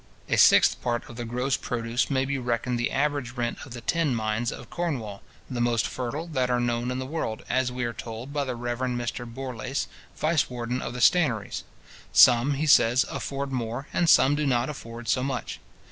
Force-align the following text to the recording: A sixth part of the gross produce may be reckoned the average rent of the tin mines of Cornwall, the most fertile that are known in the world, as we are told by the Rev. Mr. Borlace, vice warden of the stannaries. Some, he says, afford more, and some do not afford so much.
A 0.27 0.35
sixth 0.35 0.81
part 0.81 1.07
of 1.07 1.15
the 1.15 1.25
gross 1.25 1.57
produce 1.57 2.09
may 2.09 2.25
be 2.25 2.39
reckoned 2.39 2.79
the 2.79 2.89
average 2.89 3.33
rent 3.33 3.59
of 3.65 3.73
the 3.75 3.81
tin 3.81 4.15
mines 4.15 4.51
of 4.51 4.71
Cornwall, 4.71 5.21
the 5.47 5.61
most 5.61 5.85
fertile 5.85 6.25
that 6.29 6.49
are 6.49 6.59
known 6.59 6.89
in 6.89 6.97
the 6.97 7.05
world, 7.05 7.43
as 7.47 7.71
we 7.71 7.83
are 7.83 7.93
told 7.93 8.33
by 8.33 8.43
the 8.43 8.55
Rev. 8.55 8.79
Mr. 8.79 9.31
Borlace, 9.31 9.85
vice 10.17 10.49
warden 10.49 10.81
of 10.81 10.93
the 10.95 11.01
stannaries. 11.01 11.61
Some, 12.11 12.55
he 12.55 12.65
says, 12.65 13.05
afford 13.11 13.51
more, 13.51 13.85
and 13.93 14.09
some 14.09 14.33
do 14.33 14.47
not 14.47 14.69
afford 14.71 15.07
so 15.07 15.21
much. 15.21 15.59